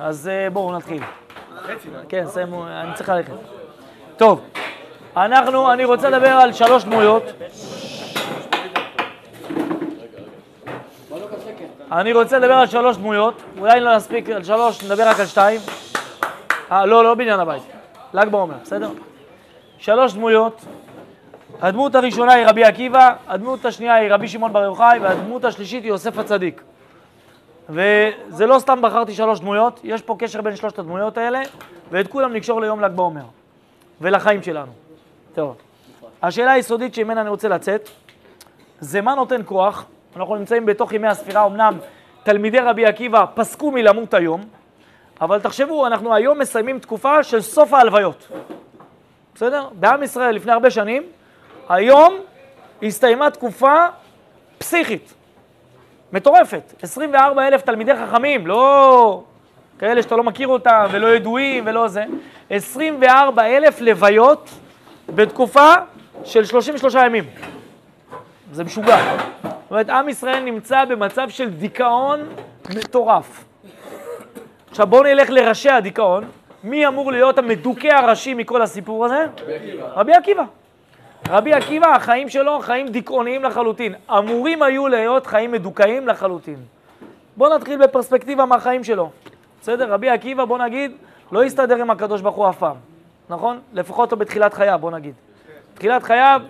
[0.00, 1.02] אז אה, בואו נתחיל.
[2.08, 3.32] כן, סיימו, אני צריך ללכת.
[4.16, 4.40] טוב,
[5.16, 7.22] אנחנו, אני רוצה לדבר על שלוש דמויות.
[11.92, 15.60] אני רוצה לדבר על שלוש דמויות, אולי לא נספיק על שלוש, נדבר רק על שתיים.
[16.72, 17.62] אה, לא, לא בניין הבית,
[18.14, 18.90] ל"ג בעומר, בסדר?
[19.78, 20.64] שלוש דמויות.
[21.60, 25.90] הדמות הראשונה היא רבי עקיבא, הדמות השנייה היא רבי שמעון בר יוחאי, והדמות השלישית היא
[25.90, 26.62] יוסף הצדיק.
[27.70, 31.40] וזה לא סתם בחרתי שלוש דמויות, יש פה קשר בין שלושת הדמויות האלה,
[31.90, 33.24] ואת כולם נקשור ליום ל"ג בעומר,
[34.00, 34.72] ולחיים שלנו.
[35.34, 35.56] טוב,
[36.22, 37.88] השאלה היסודית שממנה אני רוצה לצאת,
[38.80, 39.84] זה מה נותן כוח,
[40.16, 41.78] אנחנו נמצאים בתוך ימי הספירה, אמנם
[42.22, 44.40] תלמידי רבי עקיבא פסקו מלמות היום,
[45.20, 48.28] אבל תחשבו, אנחנו היום מסיימים תקופה של סוף ההלוויות,
[49.34, 49.68] בסדר?
[49.72, 51.02] בעם ישראל לפני הרבה שנים,
[51.68, 52.14] היום
[52.82, 53.74] הסתיימה תקופה
[54.58, 55.14] פסיכית.
[56.12, 59.22] מטורפת, 24 אלף תלמידי חכמים, לא
[59.78, 62.04] כאלה שאתה לא מכיר אותם ולא ידועים ולא זה,
[62.50, 64.50] 24 אלף לוויות
[65.08, 65.74] בתקופה
[66.24, 67.24] של 33 ימים.
[68.52, 68.96] זה משוגע.
[69.42, 72.20] זאת אומרת, עם ישראל נמצא במצב של דיכאון
[72.76, 73.44] מטורף.
[74.70, 76.24] עכשיו בואו נלך לראשי הדיכאון.
[76.64, 79.26] מי אמור להיות המדוכא הראשי מכל הסיפור הזה?
[79.42, 79.86] רבי עקיבא.
[79.94, 80.44] רבי עקיבא.
[81.28, 83.94] רבי עקיבא, החיים שלו חיים דיכאוניים לחלוטין.
[84.10, 86.56] אמורים היו להיות חיים מדוכאים לחלוטין.
[87.36, 89.10] בואו נתחיל בפרספקטיבה מהחיים שלו.
[89.60, 89.92] בסדר?
[89.92, 90.92] רבי עקיבא, בוא נגיד,
[91.32, 92.76] לא הסתדר עם הקדוש ברוך הוא אף פעם,
[93.28, 93.60] נכון?
[93.72, 95.14] לפחות לא בתחילת חייו, בוא נגיד.
[95.74, 96.42] בתחילת חייו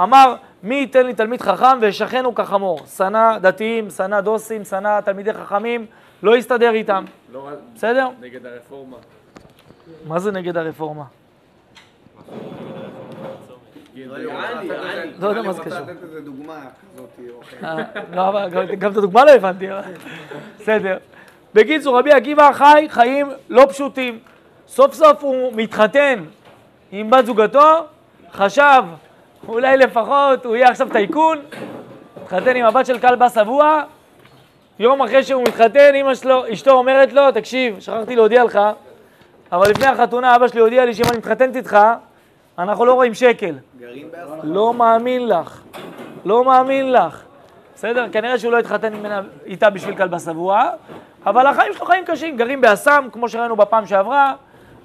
[0.00, 2.80] אמר, מי ייתן לי תלמיד חכם וישכנו כחמור.
[2.96, 5.86] שנא דתיים, שנא דוסים, שנא תלמידי חכמים,
[6.22, 7.04] לא הסתדר איתם.
[7.32, 8.08] לא בסדר?
[8.20, 8.96] נגד הרפורמה.
[10.06, 11.04] מה זה נגד הרפורמה?
[14.06, 15.78] לא יודע מה זה קשור.
[15.78, 16.60] לתת איזה דוגמה
[16.94, 17.76] כזאת או אה,
[18.14, 19.66] לא, גם- את הדוגמה לא הבנתי,
[20.60, 20.96] בסדר.
[21.54, 24.18] בקיצור, רבי עקיבא חי חיים לא פשוטים.
[24.68, 26.24] סוף סוף הוא מתחתן
[26.92, 27.84] עם בת זוגתו,
[28.32, 28.82] חשב
[29.48, 31.38] אולי לפחות הוא יהיה עכשיו טייקון,
[32.22, 33.82] מתחתן עם הבת של כלבא שבוע,
[34.78, 38.58] יום אחרי שהוא מתחתן, אמא שלו, אשתו אומרת לו, תקשיב, שכחתי להודיע לך,
[39.52, 41.78] אבל לפני החתונה אבא שלי הודיע לי שאם אני מתחתנת איתך,
[42.58, 43.54] אנחנו לא רואים שקל.
[44.42, 45.62] לא מאמין לך,
[46.24, 47.22] לא מאמין לך.
[47.74, 48.06] בסדר?
[48.12, 50.70] כנראה שהוא לא התחתן ממנה, איתה בשביל כלבה שבוע,
[51.26, 54.34] אבל החיים שלו חיים קשים, גרים באסם, כמו שראינו בפעם שעברה,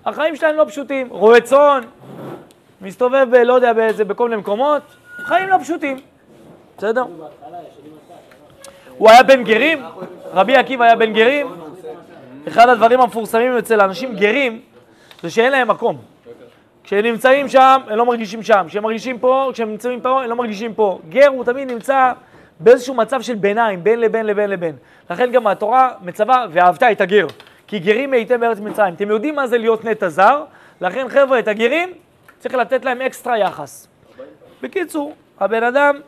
[0.05, 1.07] החיים שלהם לא פשוטים.
[1.09, 1.81] רועה צאן,
[2.81, 3.35] מסתובב ב...
[3.35, 4.81] לא יודע באיזה, בכל מיני מקומות,
[5.17, 5.99] חיים לא פשוטים.
[6.77, 7.05] בסדר?
[8.97, 9.83] הוא היה בן גרים,
[10.33, 11.47] רבי עקיבא היה בן גרים.
[12.47, 14.61] אחד הדברים המפורסמים אצל אנשים גרים,
[15.23, 16.12] זה שאין להם מקום.
[16.83, 18.65] כשהם נמצאים שם, הם לא מרגישים שם.
[18.67, 20.99] כשהם מרגישים פה, כשהם נמצאים פה, הם לא מרגישים פה.
[21.09, 22.11] גר הוא תמיד נמצא
[22.59, 24.75] באיזשהו מצב של ביניים, בין לבין לבין לבין.
[25.09, 27.27] לכן גם התורה מצווה, ואהבת את הגר.
[27.67, 28.93] כי גרים הייתם בארץ מצרים.
[28.93, 30.43] אתם יודעים מה זה להיות נטע זר?
[30.81, 31.93] לכן חבר'ה, את הגרים
[32.39, 33.87] צריך לתת להם אקסטרה יחס.
[34.61, 35.99] בקיצור, הבן אדם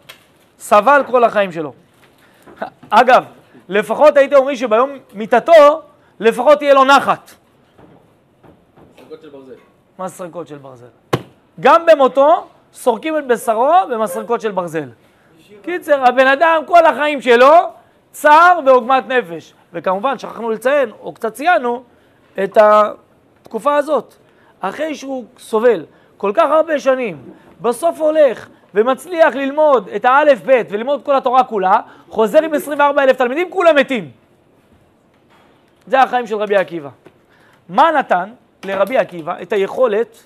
[0.60, 1.74] סבל כל החיים שלו.
[2.90, 3.24] אגב,
[3.70, 5.82] לפחות הייתם אומרים שביום מיתתו,
[6.20, 7.32] לפחות תהיה לו נחת.
[10.00, 10.86] מסרקות של ברזל.
[11.60, 14.90] גם במותו סורקים את בשרו במסרקות של ברזל.
[15.62, 17.54] קיצר, הבן אדם כל החיים שלו
[18.12, 19.54] צער ועוגמת נפש.
[19.74, 21.84] וכמובן, שכחנו לציין, או קצת ציינו,
[22.44, 24.14] את התקופה הזאת.
[24.60, 25.86] אחרי שהוא סובל
[26.18, 27.18] כל כך הרבה שנים,
[27.62, 31.80] בסוף הולך ומצליח ללמוד את האלף-בית וללמוד כל התורה כולה,
[32.10, 34.12] חוזר עם 24 אלף תלמידים, כולם מתים.
[35.88, 36.90] זה החיים של רבי עקיבא.
[37.70, 38.30] מה נתן
[38.66, 40.24] לרבי עקיבא את היכולת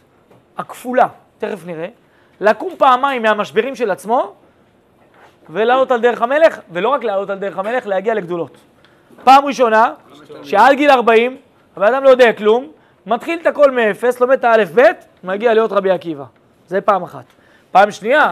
[0.57, 1.07] הכפולה,
[1.37, 1.87] תכף נראה,
[2.41, 4.33] לקום פעמיים מהמשברים של עצמו
[5.49, 8.57] ולעלות על דרך המלך, ולא רק לעלות על דרך המלך, להגיע לגדולות.
[9.23, 9.93] פעם ראשונה,
[10.43, 11.37] שעד גיל 40,
[11.75, 12.71] הבן אדם לא יודע כלום,
[13.05, 16.23] מתחיל את הכל מאפס, לומד את האלף-בית, מגיע להיות רבי עקיבא.
[16.67, 17.23] זה פעם אחת.
[17.71, 18.31] פעם שנייה,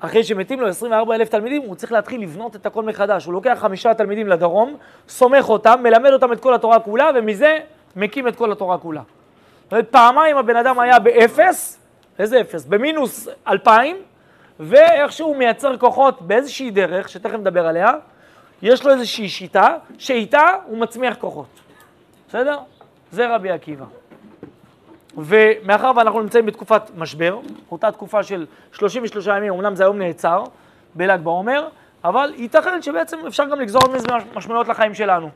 [0.00, 3.24] אחרי שמתים לו 24 אלף תלמידים, הוא צריך להתחיל לבנות את הכל מחדש.
[3.24, 4.76] הוא לוקח חמישה תלמידים לדרום,
[5.08, 7.58] סומך אותם, מלמד אותם את כל התורה כולה, ומזה
[7.96, 9.02] מקים את כל התורה כולה.
[9.90, 11.78] פעמיים הבן אדם היה באפס,
[12.18, 12.64] איזה אפס?
[12.64, 13.96] במינוס אלפיים,
[14.60, 17.92] ואיכשהו מייצר כוחות באיזושהי דרך, שתכף נדבר עליה,
[18.62, 21.60] יש לו איזושהי שיטה, שאיתה הוא מצמיח כוחות.
[22.28, 22.58] בסדר?
[23.12, 23.84] זה רבי עקיבא.
[25.16, 27.38] ומאחר ואנחנו נמצאים בתקופת משבר,
[27.70, 30.44] אותה תקופה של 33 ימים, אמנם זה היום נעצר,
[30.94, 31.68] בל"ג בעומר,
[32.04, 35.30] אבל ייתכן שבעצם אפשר גם לגזור מזה משמעויות לחיים שלנו.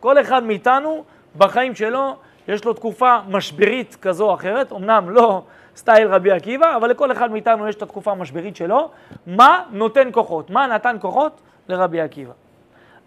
[0.00, 1.04] כל אחד מאיתנו,
[1.36, 2.16] בחיים שלו,
[2.48, 5.42] יש לו תקופה משברית כזו או אחרת, אמנם לא
[5.76, 8.90] סטייל רבי עקיבא, אבל לכל אחד מאיתנו יש את התקופה המשברית שלו.
[9.26, 10.50] מה נותן כוחות?
[10.50, 12.32] מה נתן כוחות לרבי עקיבא?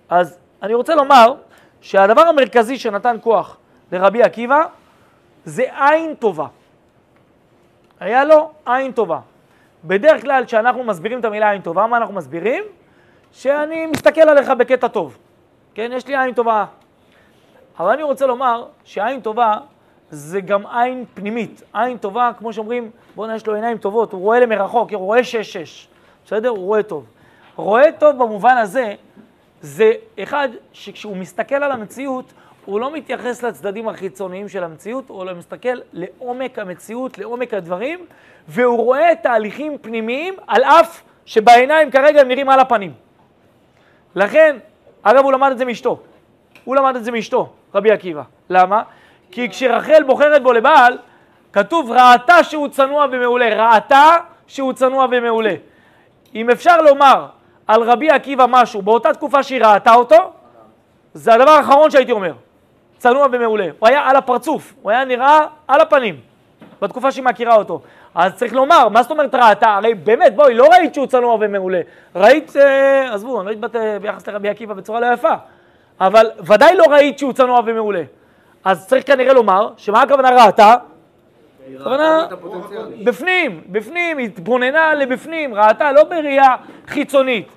[0.10, 1.34] אז אני רוצה לומר
[1.82, 3.58] שהדבר המרכזי שנתן כוח
[3.92, 4.64] לרבי עקיבא
[5.46, 6.48] זה עין טובה.
[8.00, 9.20] היה לו עין טובה.
[9.84, 12.64] בדרך כלל כשאנחנו מסבירים את המילה עין טובה, מה אנחנו מסבירים?
[13.32, 15.18] שאני מסתכל עליך בקטע טוב.
[15.74, 16.66] כן, יש לי עין טובה.
[17.80, 19.54] אבל אני רוצה לומר שעין טובה
[20.12, 21.64] זה גם עין פנימית.
[21.74, 25.88] עין טובה, כמו שאומרים, בוא'נה, יש לו עיניים טובות, הוא רואה למרחוק, הוא רואה שש-שש.
[26.26, 26.50] בסדר?
[26.50, 27.06] הוא רואה טוב.
[27.56, 28.96] רואה טוב במובן הזה,
[29.62, 29.92] זה
[30.24, 32.34] אחד שכשהוא מסתכל על המציאות,
[32.66, 38.06] הוא לא מתייחס לצדדים החיצוניים של המציאות, הוא לא מסתכל לעומק המציאות, לעומק הדברים,
[38.48, 42.94] והוא רואה תהליכים פנימיים, על אף שבעיניים כרגע הם נראים על הפנים.
[44.16, 44.58] לכן,
[45.02, 46.00] אגב, הוא למד את זה מאשתו.
[46.64, 48.22] הוא למד את זה מאשתו, רבי עקיבא.
[48.50, 48.82] למה?
[49.32, 50.98] כי כשרחל בוחרת בו לבעל,
[51.54, 53.74] כתוב ראתה שהוא צנוע ומעולה.
[53.74, 54.06] ראתה
[54.48, 55.54] שהוא צנוע ומעולה.
[56.36, 57.26] אם אפשר לומר
[57.68, 60.32] על רבי עקיבא משהו באותה תקופה שהיא ראתה אותו,
[61.14, 62.34] זה הדבר האחרון שהייתי אומר.
[62.98, 63.68] צנוע ומעולה.
[63.80, 66.20] הוא היה על הפרצוף, הוא היה נראה על הפנים,
[66.82, 67.82] בתקופה שהיא מכירה אותו.
[68.16, 69.76] אז צריך לומר, מה זאת אומרת ראתה?
[69.76, 71.82] הרי באמת, בואי, לא ראית שהוא צנוע ומעולה.
[72.16, 75.34] ראית, אה, עזבו, אני לא התבטא ביחס לרבי עקיבא בצורה לא יפה,
[76.02, 78.04] אבל ודאי לא ראית שהוא צנוע ומעולה.
[78.66, 80.76] אז צריך כנראה לומר, שמה הכוונה ראתה?
[81.76, 82.28] הכוונה
[83.04, 86.56] בפנים, בפנים, היא התבוננה לבפנים, ראתה לא בראייה
[86.88, 87.48] חיצונית,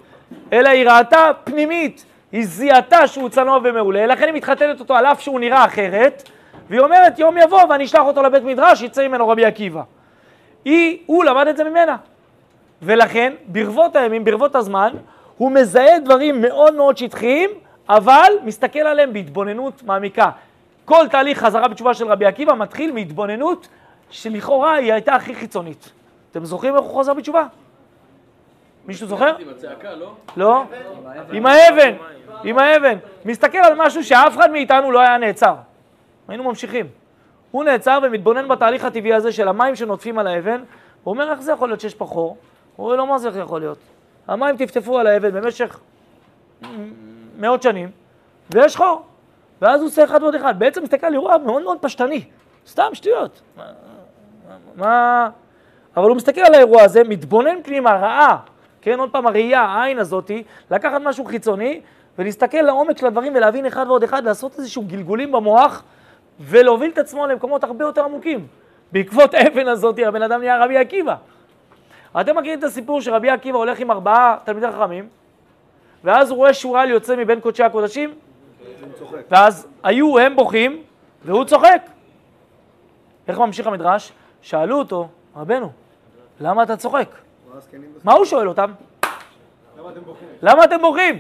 [0.52, 5.20] אלא היא ראתה פנימית, היא זיהתה שהוא צנוע ומעולה, לכן היא מתחתנת אותו על אף
[5.20, 6.30] שהוא נראה אחרת,
[6.68, 9.82] והיא אומרת יום יבוא ואני אשלח אותו לבית מדרש, יצא ממנו רבי עקיבא.
[10.64, 11.96] היא, הוא למד את זה ממנה.
[12.82, 14.92] ולכן, ברבות הימים, ברבות הזמן,
[15.36, 17.50] הוא מזהה דברים מאוד מאוד שטחיים,
[17.88, 20.30] אבל מסתכל עליהם בהתבוננות מעמיקה.
[20.84, 23.68] כל תהליך חזרה בתשובה של רבי עקיבא מתחיל מהתבוננות
[24.10, 25.90] שלכאורה היא הייתה הכי חיצונית.
[26.30, 27.46] אתם זוכרים איך הוא חוזר בתשובה?
[28.86, 29.36] מישהו זוכר?
[29.38, 30.12] עם הצעקה, לא?
[30.36, 30.64] לא?
[31.32, 31.94] עם האבן,
[32.44, 32.98] עם האבן.
[33.24, 35.54] מסתכל על משהו שאף אחד מאיתנו לא היה נעצר.
[36.28, 36.86] היינו ממשיכים.
[37.50, 40.62] הוא נעצר ומתבונן בתהליך הטבעי הזה של המים שנוטפים על האבן,
[41.04, 42.36] הוא אומר, איך זה יכול להיות שיש פה חור?
[42.76, 43.78] הוא אומר לו, מה זה יכול להיות?
[44.28, 45.80] המים טפטפו על האבן במשך
[47.38, 47.90] מאות שנים,
[48.50, 49.02] ויש חור.
[49.62, 50.58] ואז הוא עושה אחד ועוד אחד.
[50.58, 52.24] בעצם מסתכל על אירוע מאוד מאוד פשטני.
[52.66, 53.42] סתם שטויות.
[53.56, 53.64] מה,
[54.76, 55.28] מה...
[55.96, 58.36] אבל הוא מסתכל על האירוע הזה, מתבונן פנימה, ראה,
[58.82, 61.80] כן, עוד פעם הראייה, העין הזאתי, לקחת משהו חיצוני
[62.18, 65.82] ולהסתכל לעומק של הדברים ולהבין אחד ועוד אחד, לעשות איזשהו גלגולים במוח
[66.40, 68.46] ולהוביל את עצמו למקומות הרבה יותר עמוקים.
[68.92, 71.14] בעקבות האבן הזאת הבן אדם נהיה רבי עקיבא.
[72.20, 75.08] אתם מכירים את הסיפור שרבי עקיבא הולך עם ארבעה תלמידי חכמים,
[76.04, 78.14] ואז הוא רואה שועל יוצא מבין קודשי הקודשים,
[79.30, 80.82] ואז היו הם בוכים,
[81.24, 81.82] והוא צוחק.
[83.28, 84.12] איך ממשיך המדרש?
[84.42, 85.70] שאלו אותו, רבנו,
[86.40, 87.08] למה אתה צוחק?
[88.04, 88.72] מה הוא שואל אותם?
[90.42, 91.18] למה אתם בוכים?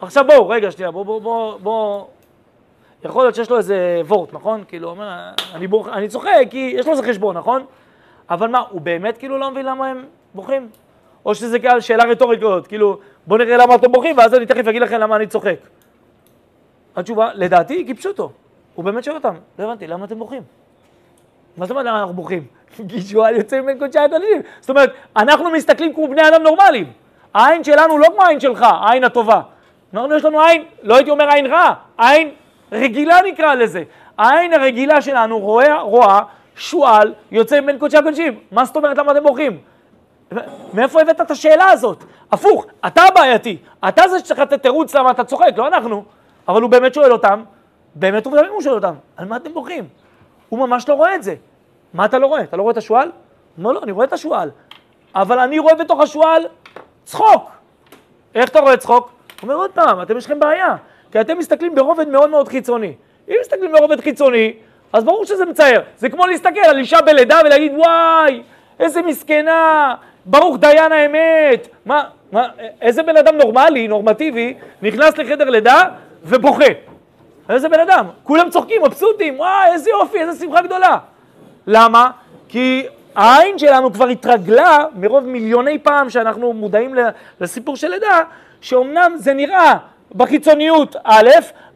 [0.00, 2.04] עכשיו בואו, רגע, שנייה, בואו, בואו, בואו, בוא.
[3.04, 4.64] יכול להיות שיש לו איזה וורט, נכון?
[4.68, 7.64] כאילו, אומר, אני, בוח, אני צוחק כי יש לו איזה חשבון, נכון?
[8.30, 10.04] אבל מה, הוא באמת כאילו לא מבין למה הם
[10.34, 10.68] בוכים?
[11.26, 14.82] או שזה שאלה רטורית כזאת, כאילו, בואו נראה למה אתם בוכים, ואז אני תכף אגיד
[14.82, 15.56] לכם למה אני צוחק.
[16.96, 18.30] התשובה, לדעתי, כי פשוטו.
[18.74, 20.42] הוא באמת שואל אותם, לא הבנתי, למה אתם בוכים?
[21.56, 22.46] מה זאת אומרת למה אנחנו בוכים?
[22.88, 24.42] כי שועל יוצא מבין קודשי הקודשים.
[24.60, 26.92] זאת אומרת, אנחנו מסתכלים כמו בני אדם נורמליים.
[27.34, 29.40] העין שלנו לא כמו העין שלך, העין הטובה.
[29.94, 32.30] אנחנו יש לנו עין, לא הייתי אומר עין רע, עין
[32.72, 33.82] רגילה נקרא לזה.
[34.18, 36.20] העין הרגילה שלנו רואה, רואה
[36.56, 38.38] שועל יוצא מבין קודשי הקודשים.
[38.52, 39.58] מה זאת אומרת למה אתם בוכים?
[40.74, 42.04] מאיפה הבאת את השאלה הזאת?
[42.32, 43.58] הפוך, אתה הבעייתי.
[43.88, 46.04] אתה זה שצריך לתת תירוץ למה אתה צוחק, לא אנחנו.
[46.48, 47.42] אבל הוא באמת שואל אותם,
[47.94, 49.88] באמת ובתמים הוא שואל אותם, על מה אתם בוכים?
[50.48, 51.34] הוא ממש לא רואה את זה.
[51.94, 52.40] מה אתה לא רואה?
[52.40, 53.08] אתה לא רואה את השועל?
[53.08, 54.50] הוא אומר, לא, אני רואה את השועל.
[55.14, 56.46] אבל אני רואה בתוך השועל
[57.04, 57.50] צחוק.
[58.34, 59.10] איך אתה רואה צחוק?
[59.40, 60.76] הוא אומר, עוד פעם, אתם יש לכם בעיה.
[61.12, 62.94] כי אתם מסתכלים ברובד מאוד מאוד חיצוני.
[63.28, 64.52] אם מסתכלים ברובד חיצוני,
[64.92, 65.82] אז ברור שזה מצער.
[65.96, 68.42] זה כמו להסתכל על אישה בלידה ולהגיד, וואי,
[68.80, 69.94] איזה מסכנה,
[70.26, 71.68] ברוך דיין האמת.
[71.86, 72.48] מה, מה,
[72.80, 75.84] איזה בן אדם נורמלי, נורמטיבי, נכנס לחדר לידה
[76.24, 76.64] ובוכה.
[77.48, 78.06] איזה בן אדם?
[78.22, 80.98] כולם צוחקים, מבסוטים, וואי, איזה יופי, איזה שמחה גדולה.
[81.66, 82.10] למה?
[82.48, 86.94] כי העין שלנו כבר התרגלה מרוב מיליוני פעם שאנחנו מודעים
[87.40, 88.20] לסיפור של לידה,
[88.60, 89.74] שאומנם זה נראה
[90.14, 91.30] בחיצוניות א',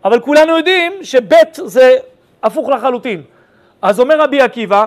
[0.04, 1.96] אבל כולנו יודעים שב' זה
[2.42, 3.22] הפוך לחלוטין.
[3.82, 4.86] אז אומר רבי עקיבא,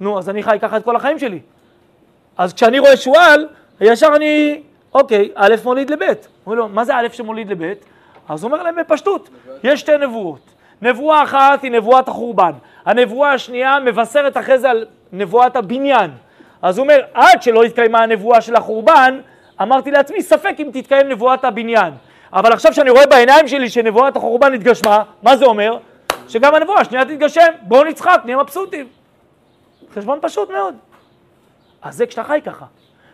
[0.00, 1.40] נו, אז אני חי ככה את כל החיים שלי.
[2.38, 3.48] אז כשאני רואה שועל,
[3.80, 4.62] ישר אני,
[4.94, 6.14] אוקיי, א' מוליד לב'.
[6.46, 7.72] אומר לו, מה זה א' שמוליד לב'?
[8.28, 9.28] אז הוא אומר להם בפשטות,
[9.64, 10.40] יש שתי נבואות.
[10.82, 12.52] נבואה אחת היא נבואת החורבן.
[12.84, 16.10] הנבואה השנייה מבשרת אחרי זה על נבואת הבניין.
[16.62, 19.20] אז הוא אומר, עד שלא התקיימה הנבואה של החורבן,
[19.62, 21.92] אמרתי לעצמי, ספק אם תתקיים נבואת הבניין.
[22.32, 25.78] אבל עכשיו שאני רואה בעיניים שלי שנבואת החורבן התגשמה, מה זה אומר?
[26.28, 27.48] שגם הנבואה השנייה תתגשם.
[27.62, 28.86] בואו נצחק, נהיה מבסוטים.
[29.94, 30.74] חשבון פשוט מאוד.
[31.82, 32.66] אז זה כשאתה חי ככה.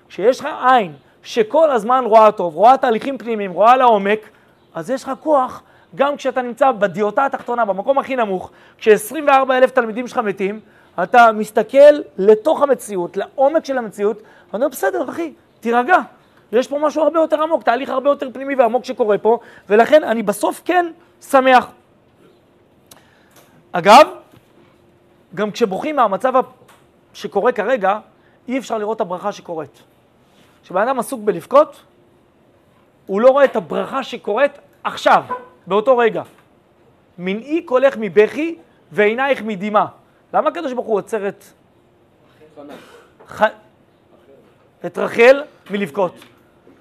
[0.08, 4.20] כשיש לך עין שכל הזמן רואה טוב, רואה תהליכים פנימיים, רואה לעומק,
[4.74, 5.62] אז יש לך כוח
[5.94, 10.60] גם כשאתה נמצא בדיוטה התחתונה, במקום הכי נמוך, כש-24 אלף תלמידים שלך מתים,
[11.02, 15.98] אתה מסתכל לתוך המציאות, לעומק של המציאות, ואתה אומר, בסדר, אחי, תירגע.
[16.52, 20.22] יש פה משהו הרבה יותר עמוק, תהליך הרבה יותר פנימי ועמוק שקורה פה, ולכן אני
[20.22, 20.86] בסוף כן
[21.20, 21.70] שמח.
[23.72, 24.08] אגב,
[25.34, 26.32] גם כשבוכים מהמצב
[27.14, 27.98] שקורה כרגע,
[28.48, 29.82] אי אפשר לראות את הברכה שקורית.
[30.62, 31.82] כשבן אדם עסוק בלבכות,
[33.06, 34.52] הוא לא רואה את הברכה שקורית
[34.84, 35.24] עכשיו,
[35.66, 36.22] באותו רגע.
[37.18, 38.58] מנעי קולך מבכי
[38.92, 39.86] ועינייך מדמעה.
[40.34, 41.44] למה הקדוש ברוך הוא עוצר את...
[43.28, 43.42] ח...
[44.86, 46.14] את רחל מלבכות?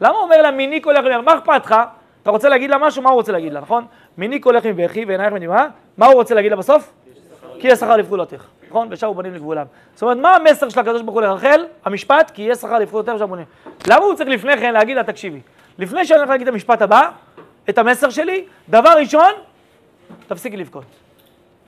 [0.01, 1.21] למה הוא אומר לה מיני קולך מבכי?
[1.21, 1.75] מה אכפת לך?
[2.23, 3.01] אתה רוצה להגיד לה משהו?
[3.01, 3.85] מה הוא רוצה להגיד לה, נכון?
[4.17, 5.67] מיני קולך מבכי ועינייך מדמעה.
[5.97, 6.93] מה הוא רוצה להגיד לה בסוף?
[7.59, 8.87] כי יש שכר לפעולותיך, נכון?
[8.91, 9.65] ושבו בנים לגבולם.
[9.93, 11.65] זאת אומרת, מה המסר של הקדוש ברוך הוא לרחל?
[11.85, 13.45] המשפט, כי יש שכר לפעולותיך ושבו בנים.
[13.87, 15.39] למה הוא צריך לפני כן להגיד לה, תקשיבי,
[15.77, 17.09] לפני שאני הולך להגיד את המשפט הבא,
[17.69, 19.31] את המסר שלי, דבר ראשון,
[20.27, 20.83] תפסיקי לבכות.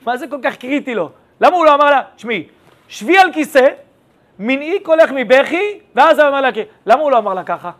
[0.06, 1.10] מה זה כל כך קריטי לו?
[1.40, 2.48] למה הוא לא אמר לה, תשמעי,
[2.88, 3.66] שבי על כיסא,
[4.38, 6.48] מנעי קולך מבכי, ואז הוא אמר לה,
[6.86, 7.70] למה הוא לא אמר לה ככה?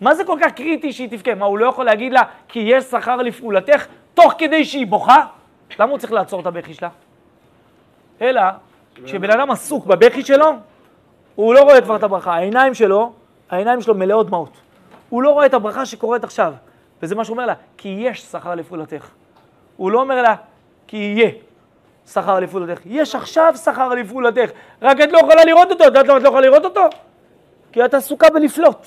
[0.00, 1.34] מה זה כל כך קריטי שהיא תבכה?
[1.34, 5.24] מה, הוא לא יכול להגיד לה, כי יש שכר לפעולתך, תוך כדי שהיא בוכה?
[5.78, 6.88] למה הוא צריך לעצור את הבכי שלה?
[8.20, 8.42] אלא,
[9.04, 10.52] כשבן אדם עסוק בבכי שלו,
[11.34, 12.34] הוא לא רואה כבר את הברכה.
[12.34, 13.12] העיניים שלו,
[13.50, 14.52] העיניים שלו מלאות דמעות.
[15.08, 16.54] הוא לא רואה את הברכה שקורית עכשיו.
[17.02, 19.08] וזה מה שהוא אומר לה, כי יש שכר לפעולתך.
[19.76, 20.34] הוא לא אומר לה,
[20.86, 21.30] כי יהיה
[22.06, 22.80] שכר לפעולתך.
[22.84, 24.50] יש עכשיו שכר לפעולתך,
[24.82, 25.84] רק את לא יכולה לראות אותו.
[25.84, 26.84] את יודעת למה את לא יכולה לראות אותו?
[27.72, 28.86] כי את עסוקה בלפלוט.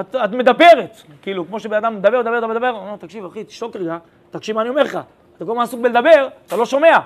[0.00, 3.76] את, את מדברת, כאילו, כמו שבן אדם מדבר, מדבר, מדבר, מדבר, אומר, תקשיב, אחי, תשתוק
[3.76, 3.98] רגע,
[4.30, 4.98] תקשיב מה אני אומר לך.
[5.36, 6.98] אתה כל הזמן עסוק בלדבר, אתה לא שומע.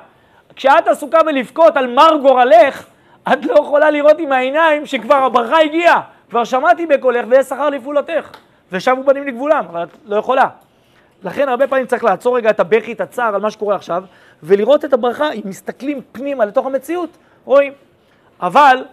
[0.57, 2.87] כשאת עסוקה בלבכות על מר גורלך,
[3.33, 6.01] את לא יכולה לראות עם העיניים שכבר הברכה הגיעה.
[6.31, 8.31] כבר שמעתי בקולך ויש שכר לפעולתך.
[8.73, 10.49] ושבו בנים לגבולם, אבל את לא יכולה.
[11.23, 14.05] לכן הרבה פעמים צריך לעצור רגע את הבכי, את הצער על מה שקורה עכשיו,
[14.43, 17.11] ולראות את הברכה, אם מסתכלים פנימה לתוך המציאות,
[17.45, 17.73] רואים.
[18.41, 18.85] אבל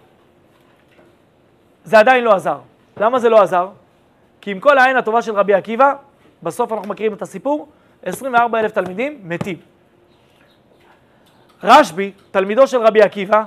[1.83, 2.57] זה עדיין לא עזר.
[2.97, 3.67] למה זה לא עזר?
[4.41, 5.93] כי עם כל העין הטובה של רבי עקיבא,
[6.43, 7.67] בסוף אנחנו מכירים את הסיפור,
[8.03, 9.57] 24 אלף תלמידים מתים.
[11.63, 13.43] רשב"י, תלמידו של רבי עקיבא,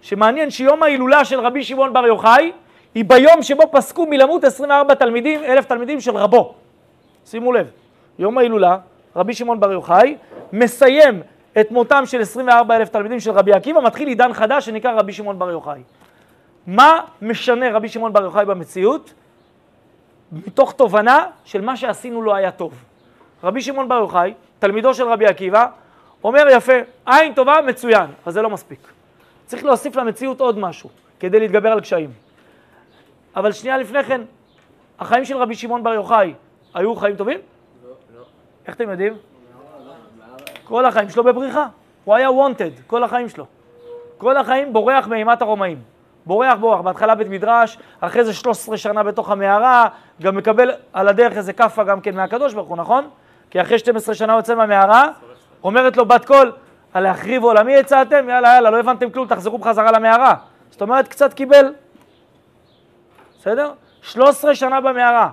[0.00, 2.52] שמעניין שיום ההילולה של רבי שמעון בר יוחאי
[2.94, 6.54] היא ביום שבו פסקו מלמות 24 תלמידים, אלף תלמידים של רבו.
[7.26, 7.66] שימו לב,
[8.18, 8.78] יום ההילולה,
[9.16, 10.16] רבי שמעון בר יוחאי
[10.52, 11.22] מסיים
[11.60, 15.38] את מותם של 24 אלף תלמידים של רבי עקיבא, מתחיל עידן חדש שנקרא רבי שמעון
[15.38, 15.82] בר יוחאי.
[16.66, 19.14] מה משנה רבי שמעון בר יוחאי במציאות?
[20.32, 22.72] מתוך תובנה של מה שעשינו לא היה טוב.
[23.44, 25.66] רבי שמעון בר יוחאי, תלמידו של רבי עקיבא,
[26.24, 26.72] אומר יפה,
[27.06, 28.78] עין טובה, מצוין, אבל זה לא מספיק.
[29.46, 32.10] צריך להוסיף למציאות עוד משהו כדי להתגבר על קשיים.
[33.36, 34.20] אבל שנייה לפני כן,
[34.98, 36.34] החיים של רבי שמעון בר יוחאי
[36.74, 37.38] היו חיים טובים?
[37.84, 38.24] לא, לא.
[38.66, 39.16] איך אתם יודעים?
[40.64, 41.66] כל החיים שלו בבריחה.
[42.04, 43.46] הוא היה wanted, כל החיים שלו.
[44.18, 45.78] כל החיים בורח מאימת הרומאים.
[46.26, 49.88] בורח, בורח, בהתחלה בית מדרש, אחרי זה 13 שנה בתוך המערה,
[50.22, 53.08] גם מקבל על הדרך איזה כאפה גם כן מהקדוש ברוך הוא, נכון?
[53.50, 55.08] כי אחרי 12 שנה יוצא מהמערה,
[55.64, 56.52] אומרת לו בת קול,
[56.94, 58.28] להחריב עולמי הצעתם?
[58.28, 60.34] יאללה, יאללה, לא הבנתם כלום, תחזרו בחזרה למערה.
[60.70, 61.72] זאת אומרת, קצת קיבל
[63.42, 63.72] בסדר?
[64.02, 65.30] 13 שנה במערה.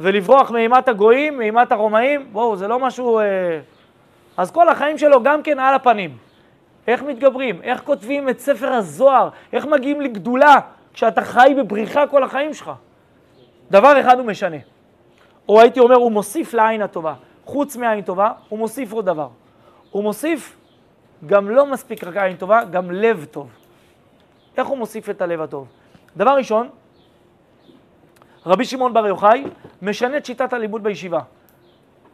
[0.00, 3.18] ולברוח מאימת הגויים, מאימת הרומאים, בואו, זה לא משהו...
[3.18, 3.24] אה...
[4.36, 6.16] אז כל החיים שלו גם כן על הפנים.
[6.86, 7.62] איך מתגברים?
[7.62, 9.28] איך כותבים את ספר הזוהר?
[9.52, 10.56] איך מגיעים לגדולה
[10.94, 12.70] כשאתה חי בבריחה כל החיים שלך?
[13.70, 14.56] דבר אחד הוא משנה.
[15.48, 17.14] או הייתי אומר, הוא מוסיף לעין הטובה.
[17.44, 19.28] חוץ מעין טובה, הוא מוסיף עוד דבר.
[19.92, 20.56] הוא מוסיף
[21.26, 23.50] גם לא מספיק רק עין טובה, גם לב טוב.
[24.56, 25.68] איך הוא מוסיף את הלב הטוב?
[26.16, 26.68] דבר ראשון,
[28.46, 29.44] רבי שמעון בר יוחאי
[29.82, 31.20] משנה את שיטת הלימוד בישיבה.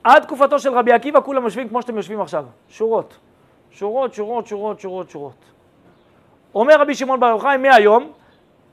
[0.04, 3.18] עד תקופתו של רבי עקיבא כולם יושבים כמו שאתם יושבים עכשיו, שורות.
[3.70, 5.44] שורות, שורות, שורות, שורות, שורות.
[6.54, 8.12] אומר רבי שמעון בר יוחאי, מהיום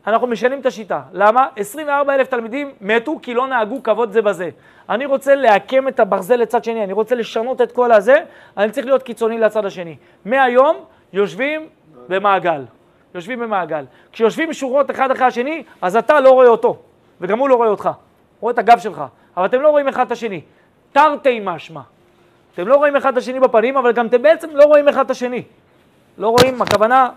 [0.08, 1.02] אנחנו משנים את השיטה.
[1.14, 1.48] למה?
[1.56, 4.50] 24 אלף תלמידים מתו כי לא נהגו כבוד זה בזה.
[4.90, 8.24] אני רוצה לעקם את הברזל לצד שני, אני רוצה לשנות את כל הזה,
[8.58, 9.96] אני צריך להיות קיצוני לצד השני.
[10.26, 10.78] מהיום
[11.14, 11.68] יושבים
[12.08, 12.66] במעגל.
[13.16, 13.86] יושבים במעגל.
[14.12, 16.78] כשיושבים שורות אחד אחרי השני, אז אתה לא רואה אותו.
[17.22, 17.94] וגם הוא לא רואה אותך, הוא
[18.40, 19.04] רואה את הגב שלך,
[19.38, 20.42] אבל אתם לא רואים אחד את השני.
[20.92, 21.82] תרתי משמע.
[22.54, 25.12] אתם לא רואים אחד את השני בפנים, אבל גם אתם בעצם לא רואים אחד את
[25.12, 25.44] השני.
[26.18, 27.10] לא רואים, הכוונה,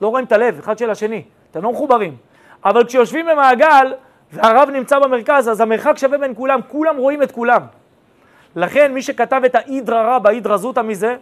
[0.00, 1.22] לא רואים את הלב אחד של השני.
[1.50, 2.16] אתם לא מחוברים.
[2.64, 3.94] אבל כשיושבים במעגל
[4.32, 7.62] והרב נמצא במרכז, אז המרחק שווה בין כולם, כולם רואים את כולם.
[8.56, 11.16] לכן מי שכתב את האידרא רבא, אידרא זוטא מזה?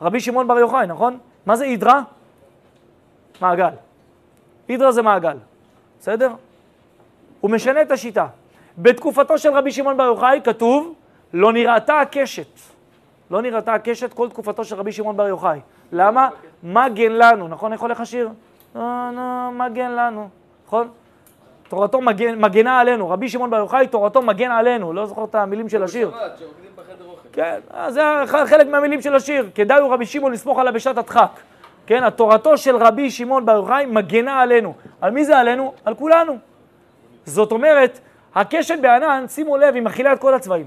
[0.00, 1.18] רבי שמעון בר יוחאי, נכון?
[1.46, 2.00] מה זה אידרא?
[3.40, 3.70] מעגל.
[4.68, 5.36] אידרא זה מעגל,
[6.00, 6.30] בסדר?
[7.40, 8.26] הוא משנה את השיטה.
[8.78, 10.94] בתקופתו של רבי שמעון בר יוחאי כתוב,
[11.32, 12.60] לא נראתה הקשת.
[13.30, 15.60] לא נראתה הקשת כל תקופתו של רבי שמעון בר יוחאי.
[15.92, 16.28] למה?
[16.62, 17.72] מגן לנו, נכון?
[17.72, 18.28] איך הולך השיר?
[18.74, 20.28] נו, נו, מגן לנו,
[20.66, 20.88] נכון?
[21.68, 23.10] תורתו מגן, מגנה עלינו.
[23.10, 24.92] רבי שמעון בר יוחאי, תורתו מגן עלינו.
[24.92, 26.10] לא זוכר את המילים של השיר.
[27.32, 29.50] כן, אז זה חלק מהמילים של השיר.
[29.54, 31.30] כדאי הוא רבי שמעון לסמוך עליו בשעת הדחק.
[31.86, 34.74] כן, התורתו של רבי שמעון בר יוחאי מגנה עלינו.
[35.00, 35.72] על מי זה עלינו?
[35.84, 36.38] על כולנו.
[37.24, 38.00] זאת אומרת,
[38.34, 40.66] הקשת בענן, שימו לב, היא מכילה את כל הצבעים.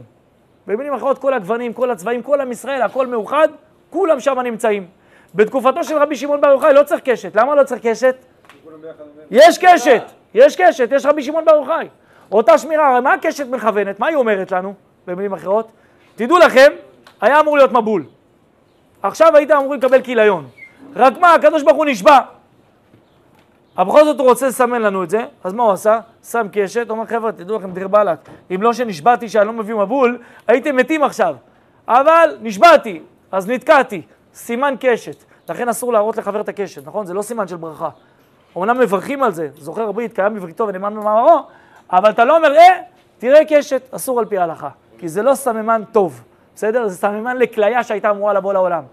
[0.67, 3.47] במילים אחרות, כל הגוונים, כל הצבעים, כל עם ישראל, הכל מאוחד,
[3.89, 4.87] כולם שם נמצאים.
[5.35, 7.35] בתקופתו של רבי שמעון בר יוחאי לא צריך קשת.
[7.35, 8.15] למה לא צריך קשת?
[9.31, 11.87] יש קשת, יש קשת, יש רבי שמעון בר יוחאי.
[12.31, 13.99] אותה שמירה, הרי מה הקשת מכוונת?
[13.99, 14.73] מה היא אומרת לנו,
[15.07, 15.67] במילים אחרות?
[16.15, 16.71] תדעו לכם,
[17.21, 18.03] היה אמור להיות מבול.
[19.03, 20.47] עכשיו הייתם אמורים לקבל כיליון.
[20.95, 22.19] רק מה, הקדוש ברוך הוא נשבע.
[23.77, 25.99] אבל בכל זאת הוא רוצה לסמן לנו את זה, אז מה הוא עשה?
[26.23, 28.19] שם קשת, אומר חבר'ה, תדעו לכם, דיר באלק,
[28.55, 31.35] אם לא שנשבעתי שאני לא מביא מבול, הייתם מתים עכשיו.
[31.87, 34.01] אבל נשבעתי, אז נתקעתי,
[34.33, 35.23] סימן קשת.
[35.49, 37.05] לכן אסור להראות לחבר את הקשת, נכון?
[37.05, 37.89] זה לא סימן של ברכה.
[38.57, 41.39] אמנם מברכים על זה, זוכר ברית, קיים בבריתו ונאמן במאמרו,
[41.91, 42.79] אבל אתה לא אומר, אה,
[43.17, 44.69] תראה קשת, אסור על פי ההלכה.
[44.97, 46.23] כי זה לא סממן טוב,
[46.55, 46.87] בסדר?
[46.87, 48.83] זה סממן לכליה שהייתה אמורה לבוא לעולם.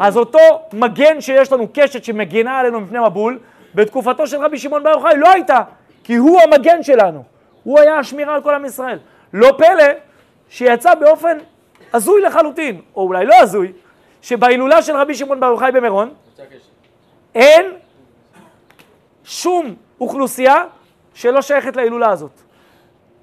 [0.00, 0.38] אז אותו
[0.72, 3.38] מגן שיש לנו, קשת שמגנה עלינו מפני מבול,
[3.74, 5.60] בתקופתו של רבי שמעון בר יוחאי לא הייתה,
[6.04, 7.22] כי הוא המגן שלנו.
[7.64, 8.98] הוא היה השמירה על כל עם ישראל.
[9.32, 9.84] לא פלא
[10.48, 11.38] שיצא באופן
[11.92, 13.72] הזוי לחלוטין, או אולי לא הזוי,
[14.24, 16.14] שבהילולה של רבי שמעון בר יוחאי במירון.
[17.34, 17.66] אין
[19.24, 20.64] שום אוכלוסייה
[21.14, 22.40] שלא שייכת להילולה הזאת.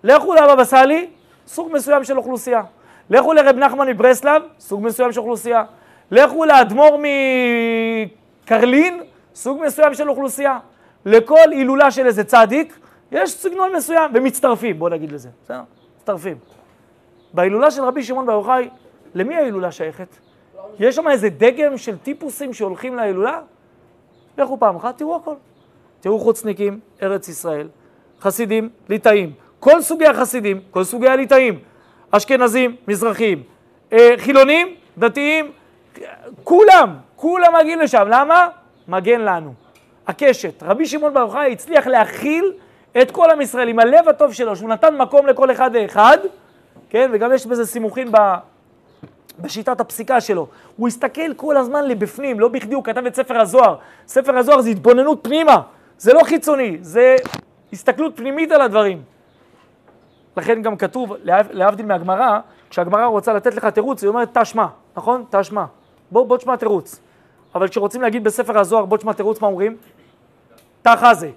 [0.03, 1.07] לכו לבבא סאלי,
[1.47, 2.61] סוג מסוים של אוכלוסייה.
[3.09, 5.63] לכו לרב נחמן מברסלב, סוג מסוים של אוכלוסייה.
[6.11, 6.99] לכו לאדמו"ר
[8.43, 9.03] מקרלין,
[9.35, 10.59] סוג מסוים של אוכלוסייה.
[11.05, 12.79] לכל הילולה של איזה צדיק,
[13.11, 15.61] יש סגנון מסוים, ומצטרפים, בואו נגיד לזה, בסדר?
[15.97, 16.37] מצטרפים.
[17.33, 18.69] בהילולה של רבי שמעון בר יוחאי,
[19.15, 20.07] למי ההילולה שייכת?
[20.79, 23.39] יש שם איזה דגם של טיפוסים שהולכים להילולה?
[24.37, 25.35] לכו פעם אחת, תראו הכל.
[25.99, 27.67] תראו חוצניקים, ארץ ישראל,
[28.21, 31.59] חסידים, ליטאים, כל סוגי החסידים, כל סוגי הליטאים,
[32.11, 33.43] אשכנזים, מזרחים,
[33.93, 35.51] אה, חילונים, דתיים,
[36.43, 38.07] כולם, כולם מגיעים לשם.
[38.09, 38.47] למה?
[38.87, 39.53] מגן לנו.
[40.07, 40.63] הקשת.
[40.63, 42.53] רבי שמעון בר יוחאי הצליח להכיל
[43.01, 46.17] את כל עם ישראל עם הלב הטוב שלו, שהוא נתן מקום לכל אחד ואחד,
[46.89, 48.17] כן, וגם יש בזה סימוכים ב...
[49.41, 50.47] בשיטת הפסיקה שלו.
[50.77, 53.75] הוא הסתכל כל הזמן לבפנים, לא בכדי הוא כתב את ספר הזוהר.
[54.07, 55.61] ספר הזוהר זה התבוננות פנימה,
[55.97, 57.15] זה לא חיצוני, זה
[57.73, 59.01] הסתכלות פנימית על הדברים.
[60.37, 64.65] לכן גם כתוב, להב- להבדיל מהגמרא, כשהגמרא רוצה לתת לך תירוץ, היא אומרת תשמע,
[64.97, 65.25] נכון?
[65.29, 65.65] תשמע.
[66.11, 66.99] בוא, בוא תשמע תירוץ.
[67.55, 69.77] אבל כשרוצים להגיד בספר הזוהר, בוא תשמע תירוץ, מה אומרים?
[70.81, 71.29] תחזה,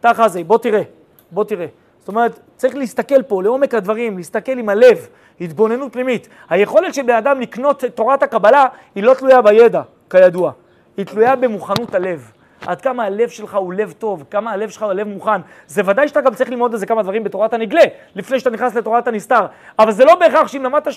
[0.00, 0.82] תחזה, בוא תראה,
[1.30, 1.66] בוא תראה.
[1.98, 5.08] זאת אומרת, צריך להסתכל פה לעומק הדברים, להסתכל עם הלב,
[5.40, 6.28] התבוננות פנימית.
[6.50, 10.52] היכולת של בן אדם לקנות את תורת הקבלה היא לא תלויה בידע, כידוע.
[10.96, 12.32] היא תלויה במוכנות הלב.
[12.66, 15.40] עד כמה הלב שלך הוא לב טוב, כמה הלב שלך הוא לב מוכן.
[15.66, 17.82] זה ודאי שאתה גם צריך ללמוד איזה כמה דברים בתורת הנגלה,
[18.14, 19.46] לפני שאתה נכנס לתורת הנסתר.
[19.78, 20.92] אבל זה לא בהכרח שאם למדת 30-40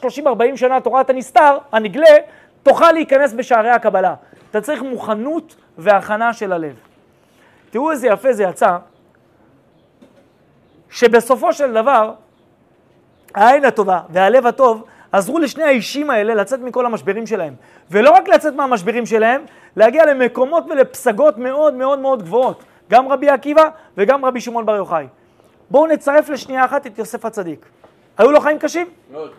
[0.56, 2.16] שנה תורת הנסתר, הנגלה,
[2.64, 4.16] תוכל להיכנס בשערי הקבלה.
[4.52, 6.76] אתה צריך מוכנות והכנה של הלב.
[7.70, 8.78] תראו איזה יפה זה יצא,
[10.90, 12.14] שבסופו של דבר,
[13.34, 17.54] העין הטובה והלב הטוב עזרו לשני האישים האלה לצאת מכל המשברים שלהם.
[17.92, 19.42] ולא רק לצאת מהמשברים שלהם,
[19.76, 22.64] להגיע למקומות ולפסגות מאוד מאוד מאוד גבוהות.
[22.90, 23.64] גם רבי עקיבא
[23.98, 25.08] וגם רבי שמעון בר יוחאי.
[25.70, 27.66] בואו נצרף לשנייה אחת את יוסף הצדיק.
[28.18, 28.88] היו לו חיים קשים?
[29.12, 29.32] מאוד.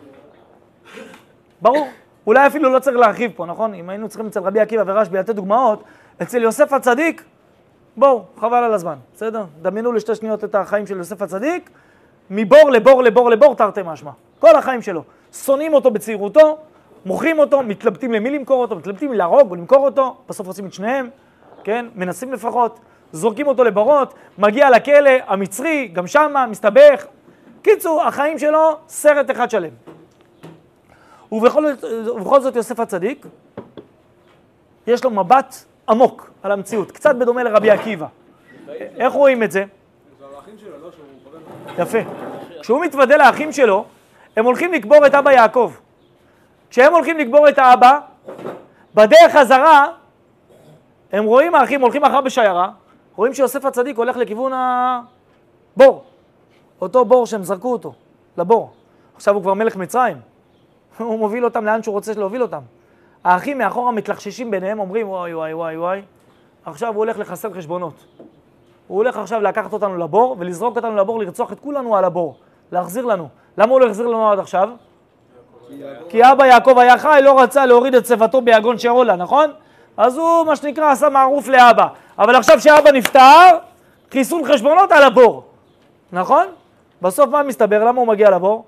[1.63, 1.89] ברור.
[2.27, 3.75] אולי אפילו לא צריך להרחיב פה, נכון?
[3.75, 5.83] אם היינו צריכים אצל רבי עקיבא ורשב"י לתת דוגמאות,
[6.23, 7.25] אצל יוסף הצדיק,
[7.97, 9.45] בואו, חבל על הזמן, בסדר?
[9.63, 11.71] דמיינו לשתי שניות את החיים של יוסף הצדיק,
[12.31, 14.11] מבור לבור לבור לבור תרתי משמע.
[14.39, 15.03] כל החיים שלו.
[15.33, 16.59] שונאים אותו בצעירותו,
[17.07, 21.09] מוכרים אותו, מתלבטים למי למכור אותו, מתלבטים להרוג או למכור אותו, בסוף רוצים את שניהם,
[21.65, 21.87] כן?
[21.95, 22.79] מנסים לפחות,
[23.13, 27.07] זורקים אותו לברות, מגיע לכלא המצרי, גם שמה, מסתבך.
[27.63, 29.71] קיצור, החיים שלו, סרט אחד שלם.
[31.33, 31.65] ובכל,
[32.07, 33.27] ובכל זאת יוסף הצדיק,
[34.87, 35.55] יש לו מבט
[35.89, 38.07] עמוק על המציאות, קצת בדומה לרבי עקיבא.
[38.69, 39.65] איך רואים את זה?
[41.79, 41.99] יפה.
[42.61, 43.85] כשהוא מתוודה לאחים שלו,
[44.37, 45.73] הם הולכים לקבור את אבא יעקב.
[46.71, 47.99] כשהם הולכים לקבור את האבא,
[48.95, 49.87] בדרך חזרה,
[51.13, 52.71] הם רואים האחים הולכים אחריו בשיירה,
[53.17, 56.05] רואים שיוסף הצדיק הולך לכיוון הבור.
[56.81, 57.95] אותו בור שהם זרקו אותו,
[58.39, 58.73] לבור.
[59.17, 60.17] עכשיו הוא כבר מלך מצרים.
[60.99, 62.61] הוא מוביל אותם לאן שהוא רוצה להוביל אותם.
[63.25, 66.03] האחים מאחורה מתלחששים ביניהם, אומרים, וואי, וואי, וואי, וואי,
[66.65, 68.05] עכשיו הוא הולך לחסל חשבונות.
[68.87, 72.37] הוא הולך עכשיו לקחת אותנו לבור ולזרוק אותנו לבור, לרצוח את כולנו על הבור,
[72.73, 73.29] להחזיר לנו.
[73.59, 74.69] למה הוא לא החזיר לנו עד עכשיו?
[76.09, 79.51] כי אבא יעקב היה חי, לא רצה להוריד את צוותו ביגון שאולה, נכון?
[79.97, 81.87] אז הוא, מה שנקרא, עשה מערוף לאבא.
[82.19, 83.59] אבל עכשיו שאבא נפטר,
[84.11, 85.45] חיסול חשבונות על הבור,
[86.13, 86.47] נכון?
[87.03, 87.85] בסוף מה מסתבר?
[87.85, 88.65] למה הוא מגיע לבור?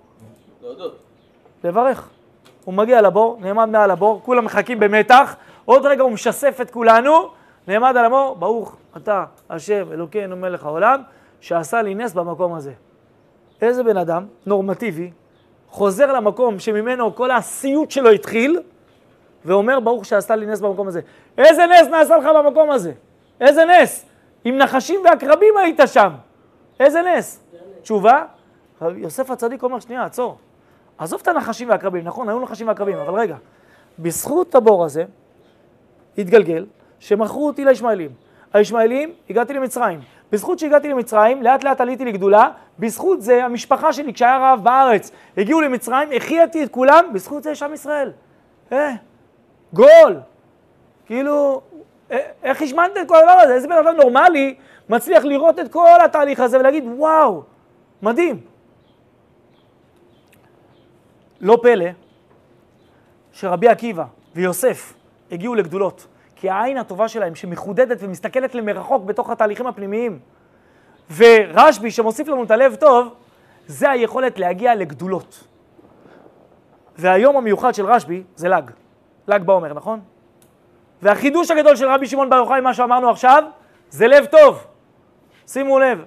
[1.65, 2.09] לברך.
[2.65, 7.29] הוא מגיע לבור, נעמד מעל הבור, כולם מחכים במתח, עוד רגע הוא משסף את כולנו,
[7.69, 11.03] נעמד על הבור, ברוך אתה השם אלוקינו מלך העולם,
[11.41, 12.73] שעשה לי נס במקום הזה.
[13.63, 15.11] איזה בן אדם נורמטיבי
[15.69, 18.61] חוזר למקום שממנו כל הסיוט שלו התחיל,
[19.45, 21.01] ואומר ברוך שעשה לי נס במקום הזה.
[21.39, 22.93] איזה נס נעשה לך במקום הזה?
[23.41, 24.07] איזה נס?
[24.45, 26.11] עם נחשים ועקרבים היית שם.
[26.81, 27.41] איזה נס?
[27.83, 28.25] תשובה,
[28.97, 30.39] יוסף הצדיק אומר, שנייה, עצור.
[30.99, 33.37] עזוב את הנחשים והעקרבים, נכון, היו נחשים ועקרבים, אבל רגע,
[33.99, 35.05] בזכות הבור הזה
[36.19, 36.67] התגלגל
[36.99, 38.11] שמכרו אותי לישמעאלים.
[38.53, 40.01] הישמעאלים, הגעתי למצרים.
[40.33, 45.61] בזכות שהגעתי למצרים, לאט לאט עליתי לגדולה, בזכות זה המשפחה שלי, כשהיה רעב בארץ, הגיעו
[45.61, 48.13] למצרים, החייתי את כולם, בזכות זה יש עם ישראל.
[48.73, 48.93] אה,
[49.73, 50.21] גול.
[51.07, 51.61] כאילו,
[52.11, 53.55] אה, איך השמנת את כל הדבר הזה?
[53.55, 54.55] איזה בן אדם נורמלי
[54.89, 57.43] מצליח לראות את כל התהליך הזה ולהגיד, וואו,
[58.03, 58.41] מדהים.
[61.41, 61.87] לא פלא
[63.33, 64.05] שרבי עקיבא
[64.35, 64.95] ויוסף
[65.33, 66.07] הגיעו לגדולות,
[66.45, 70.19] כי העין הטובה שלהם שמחודדת ומסתכלת למרחוק בתוך התהליכים הפנימיים,
[71.17, 73.15] ורשב"י שמוסיף לנו את הלב טוב,
[73.67, 75.45] זה היכולת להגיע לגדולות.
[76.99, 78.71] והיום המיוחד של רשב"י זה ל"ג,
[79.29, 80.01] ל"ג בעומר, נכון?
[81.03, 83.45] והחידוש הגדול של רבי שמעון בר יוחאי, מה שאמרנו עכשיו,
[83.91, 84.65] זה לב טוב.
[85.47, 86.05] שימו לב,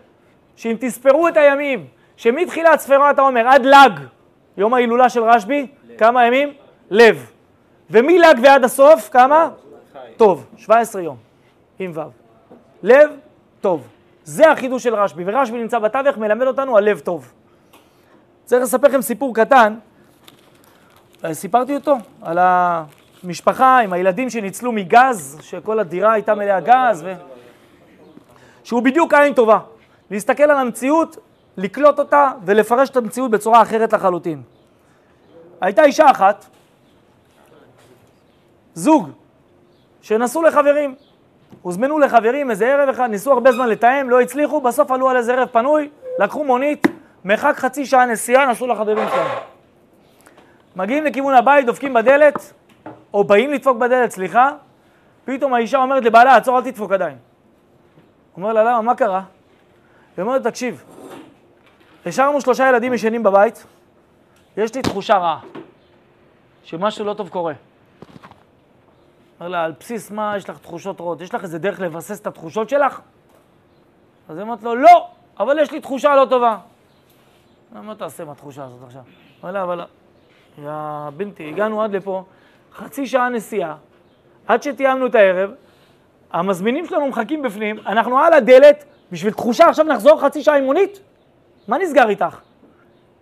[0.55, 1.85] שאם תספרו את הימים,
[2.17, 3.99] שמתחילת ספירת העומר עד ל"ג,
[4.57, 6.53] יום ההילולה של רשב"י, כמה ימים?
[6.89, 7.31] לב.
[7.89, 9.49] ומל"ג ועד הסוף, כמה?
[10.17, 11.17] טוב, 17 יום,
[11.79, 12.01] עם ו'.
[12.83, 13.09] לב,
[13.61, 13.87] טוב.
[14.23, 17.31] זה החידוש של רשב"י, ורשב"י נמצא בתווך, מלמד אותנו על לב טוב.
[18.45, 19.75] צריך לספר לכם סיפור קטן,
[21.25, 27.13] אה, סיפרתי אותו, על המשפחה עם הילדים שניצלו מגז, שכל הדירה הייתה מלאה גז, ו...
[28.63, 29.59] שהוא בדיוק עין טובה.
[30.11, 31.17] להסתכל על המציאות,
[31.57, 34.41] לקלוט אותה ולפרש את המציאות בצורה אחרת לחלוטין.
[35.61, 36.45] הייתה אישה אחת,
[38.73, 39.09] זוג,
[40.07, 40.95] שנסעו לחברים.
[41.61, 45.33] הוזמנו לחברים איזה ערב אחד, ניסו הרבה זמן לתאם, לא הצליחו, בסוף עלו על איזה
[45.33, 45.89] ערב פנוי,
[46.19, 46.87] לקחו מונית,
[47.25, 49.27] מרחק חצי שעה נסיעה, נסעו לחברים שלהם.
[50.75, 52.53] מגיעים לכיוון הבית, דופקים בדלת,
[53.13, 54.51] או באים לדפוק בדלת, סליחה,
[55.25, 57.17] פתאום האישה אומרת לבעלה, עצור, אל תדפוק עדיין.
[58.37, 59.21] אומר לה, למה, מה קרה?
[60.17, 60.83] היא אומרת, תקשיב,
[62.05, 63.65] השארנו שלושה ילדים ישנים בבית,
[64.57, 65.39] יש לי תחושה רעה,
[66.63, 67.53] שמשהו לא טוב קורה.
[69.39, 71.21] אומר לה, על בסיס מה יש לך תחושות רעות?
[71.21, 73.01] יש לך איזה דרך לבסס את התחושות שלך?
[74.29, 75.07] אז היא אומרת לו, לא,
[75.39, 76.57] אבל יש לי תחושה לא טובה.
[77.71, 79.01] מה תעשה עם התחושה הזאת עכשיו?
[79.43, 79.81] אומר לה, אבל,
[80.57, 80.69] יא
[81.17, 82.23] בנתי, הגענו עד לפה,
[82.73, 83.75] חצי שעה נסיעה,
[84.47, 85.51] עד שתיאמנו את הערב,
[86.31, 90.99] המזמינים שלנו מחכים בפנים, אנחנו על הדלת, בשביל תחושה עכשיו נחזור חצי שעה עם מונית?
[91.67, 92.39] מה נסגר איתך?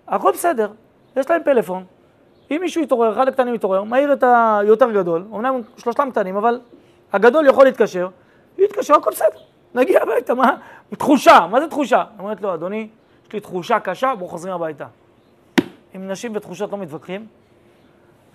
[0.07, 0.71] הכל בסדר,
[1.15, 1.85] יש להם פלאפון,
[2.51, 4.23] אם מישהו יתעורר, אחד הקטנים יתעורר, מעיר את
[4.61, 6.59] היותר גדול, אמנם שלושתם קטנים, אבל
[7.13, 8.09] הגדול יכול להתקשר,
[8.57, 9.39] יתקשר, הכל בסדר,
[9.75, 10.57] נגיע הביתה, מה?
[10.89, 12.03] תחושה, מה זה תחושה?
[12.19, 12.87] אומרת לו, אדוני,
[13.27, 14.85] יש לי תחושה קשה, בואו חוזרים הביתה.
[15.93, 17.27] עם נשים ותחושות לא מתווכחים.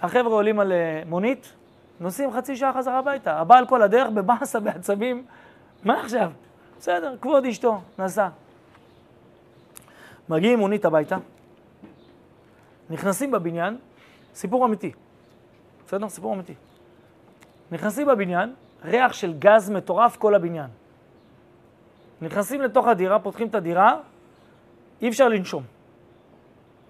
[0.02, 1.52] החבר'ה עולים על אה, מונית,
[2.00, 3.38] נוסעים חצי שעה חזרה הביתה.
[3.38, 5.24] הבעל כל הדרך בבאסה, בעצבים,
[5.84, 6.30] מה עכשיו?
[6.78, 8.28] בסדר, כבוד אשתו, נסע.
[10.28, 11.16] מגיעים מונית הביתה,
[12.90, 13.76] נכנסים בבניין,
[14.40, 14.92] סיפור אמיתי.
[15.86, 16.08] בסדר?
[16.08, 16.54] סיפור אמיתי.
[17.72, 20.70] נכנסים בבניין, ריח של גז מטורף כל הבניין.
[22.22, 23.96] נכנסים לתוך הדירה, פותחים את הדירה,
[25.02, 25.62] אי אפשר לנשום.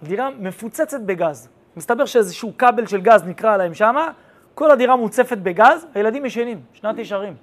[0.02, 1.48] דירה מפוצצת בגז.
[1.76, 4.12] מסתבר שאיזשהו כבל של גז נקרא עליהם שמה,
[4.54, 7.36] כל הדירה מוצפת בגז, הילדים ישנים, שנת ישרים.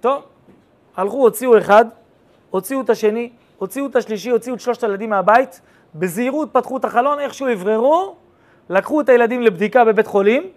[0.00, 0.22] טוב,
[0.96, 1.84] הלכו, הוציאו אחד,
[2.50, 5.60] הוציאו את השני, הוציאו את השלישי, הוציאו את שלושת הילדים מהבית,
[5.94, 8.16] בזהירות פתחו את החלון, איכשהו אווררו,
[8.70, 10.50] לקחו את הילדים לבדיקה בבית חולים,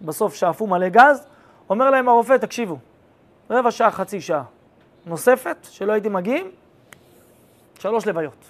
[0.00, 1.26] בסוף שאפו מלא גז,
[1.70, 2.78] אומר להם הרופא, תקשיבו,
[3.50, 4.42] רבע שעה, חצי שעה
[5.06, 6.50] נוספת, שלא הייתם מגיעים,
[7.78, 8.44] שלוש לוויות.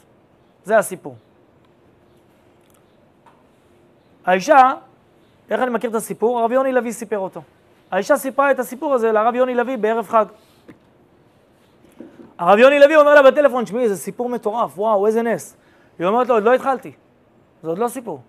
[0.65, 1.15] זה הסיפור.
[4.27, 4.73] האישה,
[5.51, 6.41] איך אני מכיר את הסיפור?
[6.41, 7.43] הרב יוני לוי סיפר אותו.
[7.91, 10.27] האישה סיפרה את הסיפור הזה לרב יוני לוי בערב חג.
[12.39, 15.57] הרב יוני לוי אומר לה בטלפון, שמעי, זה סיפור מטורף, וואו, איזה נס.
[15.99, 16.93] היא אומרת לו, עוד לא התחלתי,
[17.63, 18.21] זה עוד לא סיפור.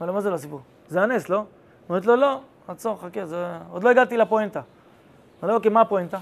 [0.00, 0.60] אומר לה, מה זה לא סיפור?
[0.88, 1.42] זה הנס, לא?
[1.88, 3.46] אומרת לו, לא, עצור, חכה, זה...
[3.70, 4.60] עוד לא הגעתי לפואנטה.
[5.42, 6.18] אומר לו, אוקיי, מה הפואנטה?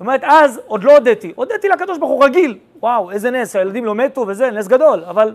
[0.00, 1.32] אומרת, אז עוד לא הודיתי.
[1.36, 2.58] הודיתי לקדוש ברוך הוא רגיל.
[2.80, 5.34] וואו, איזה נס, הילדים לא מתו וזה, נס גדול, אבל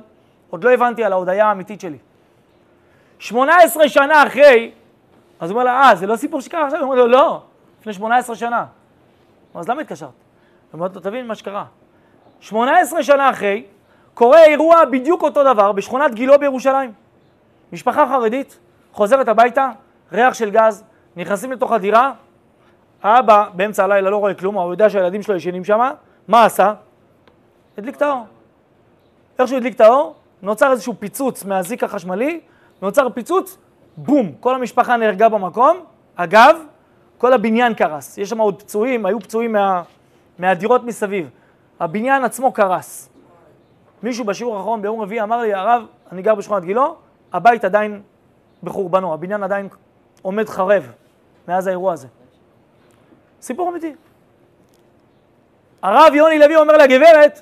[0.50, 1.98] עוד לא הבנתי על ההודיה האמיתית שלי.
[3.20, 4.72] 18 שנה אחרי,
[5.40, 6.80] אז הוא אומר לה, אה, זה לא סיפור שקרה עכשיו?
[6.80, 7.42] הוא אומר לו, לא,
[7.82, 8.66] לפני 18 שנה.
[9.56, 10.10] אז למה התקשרת?
[10.10, 10.14] היא
[10.74, 11.66] אומרת לו, תבין מה שקרה.
[12.40, 13.64] 18 שנה אחרי,
[14.14, 16.92] קורה אירוע בדיוק אותו דבר בשכונת גילה בירושלים.
[17.74, 18.60] משפחה חרדית
[18.94, 19.70] חוזרת הביתה,
[20.12, 20.84] ריח של גז,
[21.16, 22.12] נכנסים לתוך הדירה,
[23.04, 25.90] האבא באמצע הלילה לא רואה כלום, הוא יודע שהילדים שלו ישנים שם,
[26.28, 26.74] מה עשה?
[27.78, 28.26] הדליק את האור.
[29.40, 32.40] איך שהוא הדליק את האור, נוצר איזשהו פיצוץ מהזיק החשמלי,
[32.82, 33.58] נוצר פיצוץ,
[33.98, 35.78] בום, כל המשפחה נהרגה במקום.
[36.16, 36.58] אגב,
[37.18, 38.18] כל הבניין קרס.
[38.18, 39.84] יש שם עוד פצועים, היו פצועים מה,
[40.40, 41.30] מהדירות מסביב.
[41.80, 43.10] הבניין עצמו קרס.
[44.04, 46.96] מישהו בשיעור האחרון ביום רביעי אמר לי, הרב, אני גר בשכונת גילו,
[47.34, 48.02] הבית עדיין
[48.64, 49.68] בחורבנו, הבניין עדיין
[50.22, 50.92] עומד חרב
[51.48, 52.08] מאז האירוע הזה.
[53.42, 53.94] סיפור אמיתי.
[55.82, 57.42] הרב יוני לוי אומר לגברת,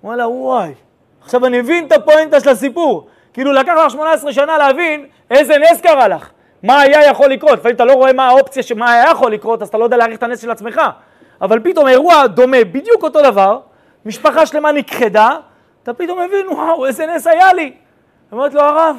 [0.00, 0.74] הוא אומר לה, וואי,
[1.22, 3.08] עכשיו אני מבין את הפואנטה של הסיפור.
[3.32, 6.30] כאילו לקח לך 18 שנה להבין איזה נס קרה לך,
[6.62, 7.58] מה היה יכול לקרות.
[7.58, 10.18] לפעמים אתה לא רואה מה האופציה, מה היה יכול לקרות, אז אתה לא יודע להעריך
[10.18, 10.80] את הנס של עצמך.
[11.40, 13.60] אבל פתאום אירוע דומה, בדיוק אותו דבר,
[14.06, 15.30] משפחה שלמה נכחדה,
[15.82, 17.72] אתה פתאום מבין, וואו, איזה נס היה לי.
[18.32, 18.96] אומרת לו, הרב,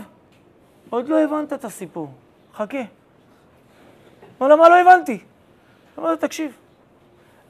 [0.95, 2.09] עוד לא הבנת את הסיפור,
[2.53, 2.77] חכה.
[4.39, 5.19] אומר לו, מה לא הבנתי?
[5.97, 6.57] אומר לו, תקשיב,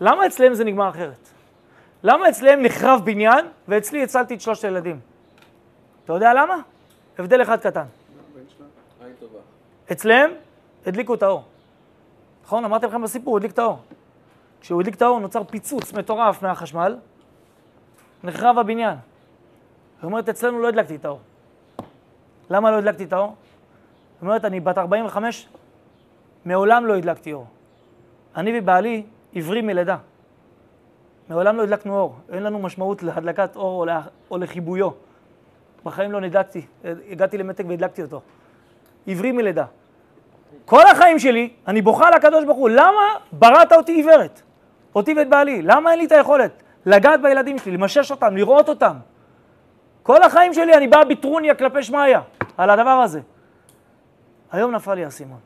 [0.01, 1.29] למה אצלם זה נגמר אחרת?
[2.03, 4.99] למה אצלם נחרב בניין ואצלי הצלתי את שלושת הילדים?
[6.05, 6.55] אתה יודע למה?
[7.17, 7.86] הבדל אחד קטן.
[9.91, 10.31] אצלם
[10.86, 11.43] הדליקו את האור.
[12.43, 12.65] נכון?
[12.65, 13.79] אמרתי לכם בסיפור, הוא הדליק את האור.
[14.62, 16.97] כשהוא הדליק את האור נוצר פיצוץ מטורף מהחשמל,
[18.23, 18.97] נחרב הבניין.
[20.01, 21.19] היא אומרת, אצלנו לא הדלקתי את האור.
[22.49, 23.27] למה לא הדלקתי את האור?
[24.21, 25.47] היא אומרת, אני בת 45,
[26.45, 27.45] מעולם לא הדלקתי אור.
[28.36, 29.97] אני ובעלי עיוורים מלידה.
[31.29, 32.15] מעולם לא הדלקנו אור.
[32.31, 34.89] אין לנו משמעות להדלקת אור או, לה, או לחיבויו.
[35.84, 38.21] בחיים לא נדלקתי, הגעתי למתק והדלקתי אותו.
[39.08, 39.65] עברי מלידה.
[40.65, 44.41] כל החיים שלי, אני בוכה לקדוש ברוך הוא, למה בראת אותי עיוורת?
[44.95, 45.62] אותי ואת בעלי.
[45.62, 48.93] למה אין לי את היכולת לגעת בילדים שלי, למשש אותם, לראות אותם?
[50.03, 52.21] כל החיים שלי אני בא בטרוניה כלפי שמעיה
[52.57, 53.21] על הדבר הזה.
[54.51, 55.39] היום נפל לי האסימון.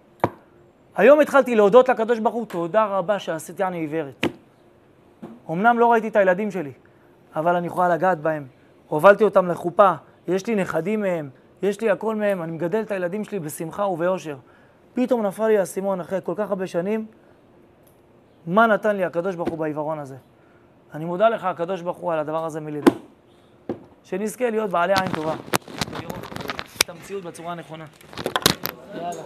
[0.96, 4.26] היום התחלתי להודות לקדוש ברוך הוא, תודה רבה שעשיתי אני עיוורת.
[5.50, 6.72] אמנם לא ראיתי את הילדים שלי,
[7.36, 8.48] אבל אני יכולה לגעת בהם.
[8.88, 9.94] הובלתי אותם לחופה,
[10.28, 11.30] יש לי נכדים מהם,
[11.62, 14.38] יש לי הכל מהם, אני מגדל את הילדים שלי בשמחה וביושר.
[14.94, 17.06] פתאום נפל לי האסימון אחרי כל כך הרבה שנים,
[18.48, 20.16] מה נתן לי הקדוש ברוך הוא בעיוורון הזה.
[20.94, 22.92] אני מודה לך, הקדוש ברוך הוא, על הדבר הזה מלידה.
[24.04, 25.34] שנזכה להיות בעלי עין טובה.
[27.10, 27.86] המציאות בצורה הנכונה.
[28.96, 29.24] יאללה.